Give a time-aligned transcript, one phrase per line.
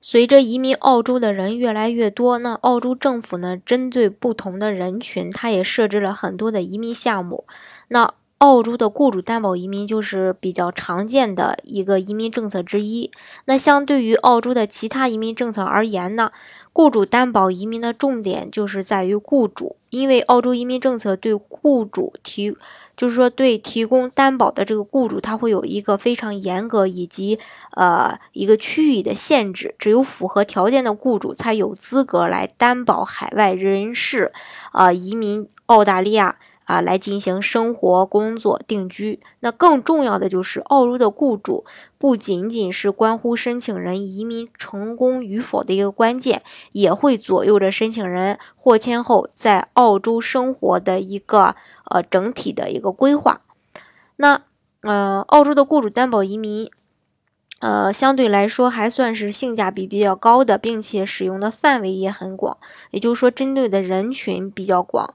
[0.00, 7.46] 随着移民澳洲的人越来越多，那澳洲政府呢，针对不同的人群，它也设置了很多的移民项目。
[7.88, 13.10] 那澳洲的雇主担保移民就是比较常见的一个移民政策之一。
[13.46, 16.30] 那相对于澳洲的其他移民政策而言呢，
[16.72, 22.56] 雇主担保移民的重点就是在于雇主，因为澳洲移民政策对雇主提，
[22.96, 27.40] 就是说对提供担保的这个雇主，他会有一个非常严格以及
[27.72, 34.30] 呃一个区域的限制，只有符合条件的雇主才有资格来担保海外人士，
[34.70, 36.36] 啊移民澳大利亚。
[36.68, 39.18] 啊，来进行生活、工作、定居。
[39.40, 41.64] 那更重要的就是，澳洲的雇主
[41.96, 53.40] 不仅仅是关乎申请人移民成功与否的一个关键，也会左右着申请人获签后在澳洲生活的一个呃整体的一个规划。
[54.16, 54.42] 那
[54.82, 56.70] 呃，澳洲的雇主担保移民，
[57.60, 62.58] 呃，相对来说还算是性价比比较高的，并且使用的范围也很广，
[62.90, 65.14] 也就是说，针对的人群比较广。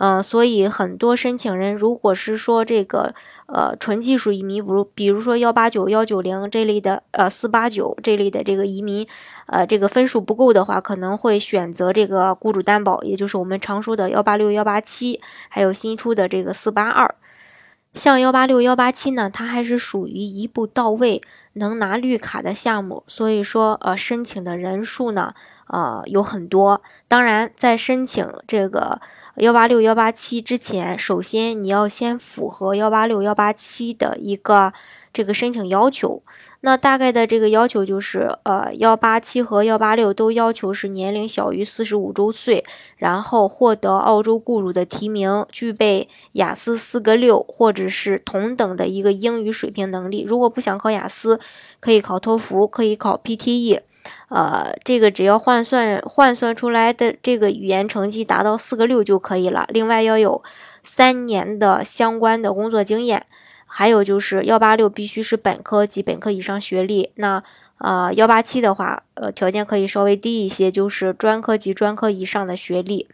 [0.00, 3.12] 嗯，所以很多申请人，如果是说这个
[3.46, 9.04] 呃纯技术移民，比如比如说幺八九、幺九零这类的，呃四八九这类的这个移民，
[9.46, 17.16] 呃这个分数不够的话，可能会选择这个雇主担保，也就是我们常说的幺八六、幺八七，还有新出的这个四八二。
[17.92, 21.20] 像幺八六、幺八七呢，它还是属于一步到位
[21.58, 25.34] 能拿绿卡的项目，所以说呃申请的人数呢，
[25.66, 26.80] 呃有很多。
[27.06, 29.00] 当然，在申请这个。
[29.38, 34.72] 幺八六幺八七之前，首先你要先符合幺八六幺八七的一个
[35.12, 36.24] 这个申请要求。
[36.62, 42.64] 那大概的这个要求就是，呃，幺八七和幺八六都要求是年龄小于四十五周岁，
[42.96, 50.24] 然后获得澳洲雇主的提名，具备雅思四个六或者是同等的一个英语水平能力。
[50.26, 51.38] 如果不想考雅思，
[51.80, 53.80] 可以考托福，可以考 PTE。
[54.28, 59.66] 呃，这个只要换算换算出来的这个语言成绩达到四个六就可以了。
[59.68, 60.42] 另外要有
[60.82, 63.26] 三年的相关的工作经验，
[63.66, 67.10] 还有就是幺八六必须是本科及本科以上学历。
[67.16, 67.42] 那
[67.78, 73.06] 呃幺八七的话，呃条件可以稍微低一些，就是专科及专科以上的学历。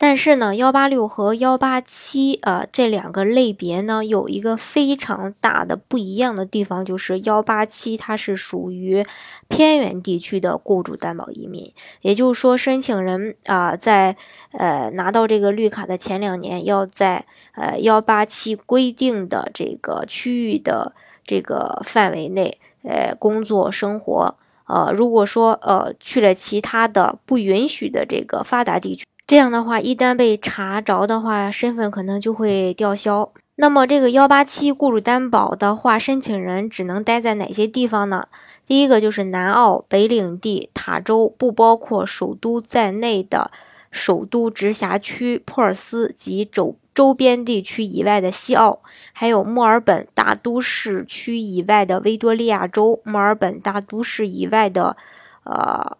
[0.00, 9.04] 但是呢，幺八六和幺八七，呃，这两个类别呢，有一个非常大的不一样的地方，就是幺八七它是属于
[9.48, 14.16] 偏远地区的雇主担保移民，也就是说，申请人啊，在
[14.52, 17.26] 呃拿到这个绿卡的前两年，要在
[17.56, 20.92] 呃幺八七规定的这个区域的
[21.24, 24.36] 这个范围内，呃工作生活，
[24.68, 29.04] 呃，如果说呃去了其他的不允许的这个发达地区。
[29.28, 33.30] 这样的话，一旦被查着的话，身份可能就会吊销。
[33.56, 38.28] 那么，这个幺八七雇主担保的话，申请人只能待在哪些地方呢？
[38.64, 43.50] 第一个就是南澳、北领地、塔州，不包括首都在内的
[43.90, 48.80] 首都直辖区、珀尔斯及周周边地区以外的西澳，
[49.12, 54.96] 还有墨尔本大都市区以外的维多利亚州、墨尔本大都市以外的
[55.44, 55.98] 呃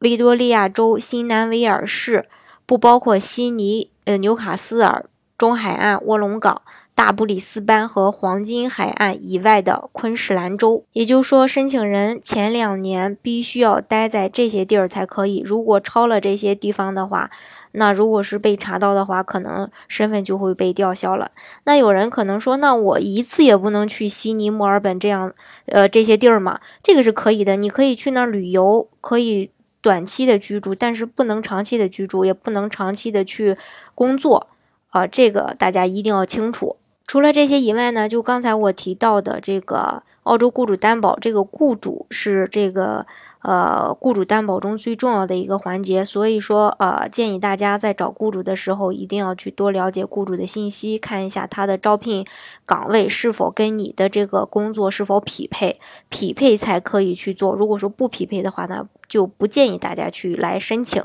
[0.00, 2.26] 维多利亚州新南威尔士。
[2.66, 5.06] 不包括悉尼、呃纽卡斯尔、
[5.38, 6.62] 中海岸、卧龙岗、
[6.94, 10.84] 大布里斯班和黄金海岸以外的昆士兰州。
[10.92, 15.42] 也就是说，申请人前两年必须要待在这些地儿才可以。
[15.44, 17.30] 如果超了这些地方的话，
[17.72, 21.30] 那如果是被查到的话，可能身份就会被吊销了。
[21.64, 25.32] 那有人可能说，那我一次也不能去悉尼、墨尔本这样，
[25.66, 26.58] 呃这些地儿嘛？
[26.82, 29.50] 这个是可以的，你可以去那儿旅游，可以。
[29.86, 33.56] 短期的居住，但是不能长期的居住，也不能长期的去
[33.94, 34.48] 工作，
[34.88, 36.74] 啊，这个大家一定要清楚。
[37.06, 43.06] 除了这些以外呢，就刚才我提到的这个澳洲雇主担保，这个雇主是这个。
[43.42, 52.26] 呃，雇主担保中最重要的一个环节，所以说，呃，建议大家在找雇主的时候，一定要去多了解雇主的信息，看一下他的招聘
[52.64, 57.54] 岗位是否跟你的这个工作是否匹配，匹配才可以去做。
[57.54, 61.04] 如果说不匹配的话呢，就不建议大家去来申请。